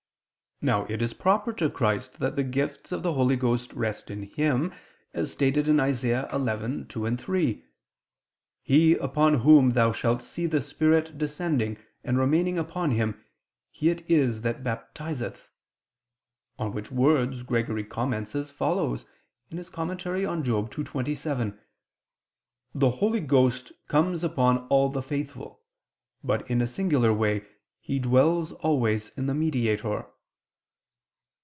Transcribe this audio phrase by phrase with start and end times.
[0.63, 4.21] Now it is proper to Christ that the gifts of the Holy Ghost rest in
[4.21, 4.71] Him,
[5.11, 6.29] as stated in Isa.
[6.31, 7.65] 11:2, 3:
[8.61, 13.25] "He upon Whom thou shalt see the Spirit descending and remaining upon Him,
[13.71, 15.49] He it is that baptizeth";
[16.59, 19.07] on which words Gregory comments as follows
[19.51, 19.97] (Moral.
[19.97, 21.59] ii, 27):
[22.75, 25.61] "The Holy Ghost comes upon all the faithful;
[26.23, 27.45] but, in a singular way,
[27.79, 30.05] He dwells always in the Mediator."